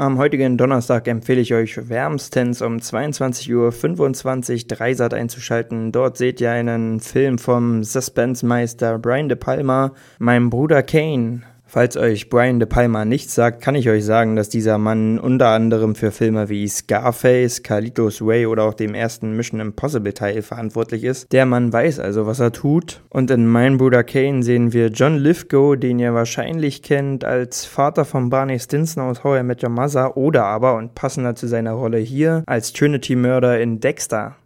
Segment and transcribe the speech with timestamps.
[0.00, 5.90] Am heutigen Donnerstag empfehle ich euch wärmstens um 22.25 Uhr Dreisat einzuschalten.
[5.90, 9.90] Dort seht ihr einen Film vom Suspense-Meister Brian De Palma,
[10.20, 11.42] meinem Bruder Kane.
[11.70, 15.48] Falls euch Brian De Palma nichts sagt, kann ich euch sagen, dass dieser Mann unter
[15.48, 21.04] anderem für Filme wie Scarface, Carlitos Way oder auch dem ersten Mission Impossible Teil verantwortlich
[21.04, 21.30] ist.
[21.30, 23.02] Der Mann weiß also, was er tut.
[23.10, 28.06] Und in Mein Bruder Kane sehen wir John Lithgow, den ihr wahrscheinlich kennt als Vater
[28.06, 31.72] von Barney Stinson aus How I Met Your Mother oder aber, und passender zu seiner
[31.72, 34.36] Rolle hier, als Trinity-Mörder in Dexter.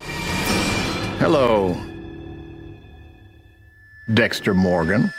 [1.20, 1.76] Hello,
[4.08, 5.12] Dexter Morgan.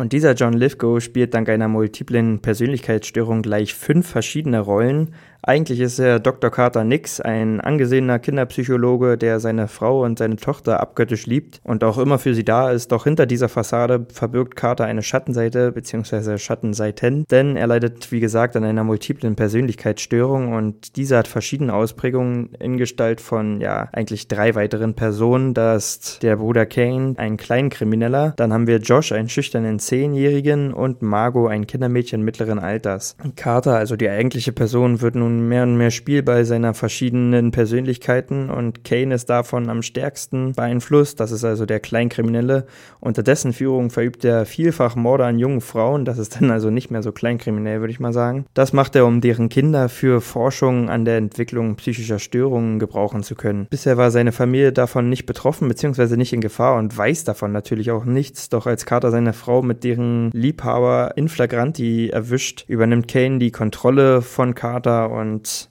[0.00, 5.98] Und dieser John Lithgow spielt dank einer multiplen Persönlichkeitsstörung gleich fünf verschiedene Rollen, eigentlich ist
[5.98, 6.50] er Dr.
[6.50, 11.98] Carter Nix, ein angesehener Kinderpsychologe, der seine Frau und seine Tochter abgöttisch liebt und auch
[11.98, 12.92] immer für sie da ist.
[12.92, 16.36] Doch hinter dieser Fassade verbirgt Carter eine Schattenseite bzw.
[16.38, 22.54] Schattenseiten, denn er leidet, wie gesagt, an einer multiplen Persönlichkeitsstörung und diese hat verschiedene Ausprägungen
[22.58, 25.54] in Gestalt von, ja, eigentlich drei weiteren Personen.
[25.54, 31.00] Da ist der Bruder Kane, ein Kleinkrimineller, dann haben wir Josh, einen schüchternen Zehnjährigen und
[31.02, 33.16] Margot, ein Kindermädchen mittleren Alters.
[33.36, 38.50] Carter, also die eigentliche Person, wird nun nun mehr und mehr Spiel seiner verschiedenen Persönlichkeiten
[38.50, 41.20] und Kane ist davon am stärksten beeinflusst.
[41.20, 42.66] Das ist also der Kleinkriminelle.
[43.00, 46.04] Unter dessen Führung verübt er vielfach Morde an jungen Frauen.
[46.04, 48.46] Das ist dann also nicht mehr so kleinkriminell, würde ich mal sagen.
[48.54, 53.34] Das macht er, um deren Kinder für Forschung an der Entwicklung psychischer Störungen gebrauchen zu
[53.34, 53.66] können.
[53.70, 56.16] Bisher war seine Familie davon nicht betroffen bzw.
[56.16, 58.48] nicht in Gefahr und weiß davon natürlich auch nichts.
[58.48, 64.22] Doch als Carter seine Frau mit deren Liebhaber in flagranti erwischt, übernimmt Kane die Kontrolle
[64.22, 65.19] von Carter und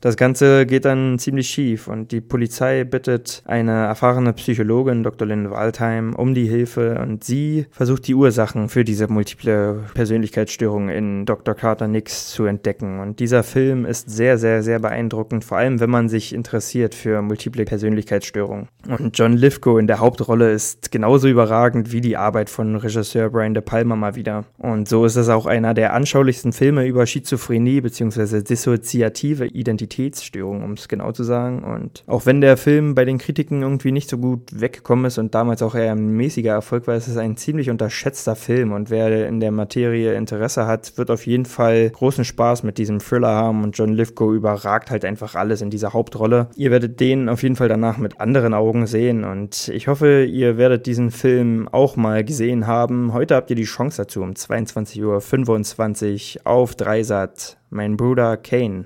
[0.01, 5.27] das Ganze geht dann ziemlich schief und die Polizei bittet eine erfahrene Psychologin, Dr.
[5.27, 11.25] Lynn Waldheim, um die Hilfe und sie versucht die Ursachen für diese multiple Persönlichkeitsstörung in
[11.25, 11.55] Dr.
[11.55, 12.99] Carter Nix zu entdecken.
[12.99, 17.21] Und dieser Film ist sehr, sehr, sehr beeindruckend, vor allem wenn man sich interessiert für
[17.21, 18.67] multiple Persönlichkeitsstörungen.
[18.87, 23.53] Und John Lithgow in der Hauptrolle ist genauso überragend wie die Arbeit von Regisseur Brian
[23.53, 24.45] De Palma mal wieder.
[24.57, 28.41] Und so ist es auch einer der anschaulichsten Filme über Schizophrenie bzw.
[28.41, 31.63] dissoziative depressive Identitätsstörung, um es genau zu sagen.
[31.63, 35.35] Und auch wenn der Film bei den Kritiken irgendwie nicht so gut weggekommen ist und
[35.35, 38.71] damals auch eher ein mäßiger Erfolg war, ist es ein ziemlich unterschätzter Film.
[38.71, 42.99] Und wer in der Materie Interesse hat, wird auf jeden Fall großen Spaß mit diesem
[42.99, 43.63] Thriller haben.
[43.63, 46.47] Und John Lithgow überragt halt einfach alles in dieser Hauptrolle.
[46.55, 49.23] Ihr werdet den auf jeden Fall danach mit anderen Augen sehen.
[49.23, 53.13] Und ich hoffe, ihr werdet diesen Film auch mal gesehen haben.
[53.13, 57.57] Heute habt ihr die Chance dazu um 22.25 Uhr auf Dreisat.
[57.69, 58.85] Mein Bruder Kane.